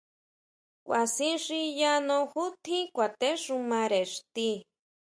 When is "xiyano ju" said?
1.45-2.43